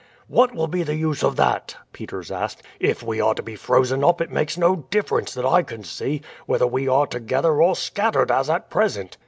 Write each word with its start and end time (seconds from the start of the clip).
"What 0.27 0.55
will 0.55 0.65
be 0.65 0.81
the 0.81 0.95
use 0.95 1.21
of 1.23 1.35
that?" 1.35 1.77
Peters 1.93 2.31
asked. 2.31 2.63
"If 2.79 3.03
we 3.03 3.21
are 3.21 3.35
to 3.35 3.43
be 3.43 3.55
frozen 3.55 4.03
up 4.03 4.19
it 4.19 4.31
makes 4.31 4.57
no 4.57 4.77
difference 4.89 5.31
that 5.35 5.45
I 5.45 5.61
can 5.61 5.83
see, 5.83 6.23
whether 6.47 6.65
we 6.65 6.87
are 6.87 7.05
together 7.05 7.61
or 7.61 7.75
scattered 7.75 8.31
as 8.31 8.49
at 8.49 8.71
present." 8.71 9.17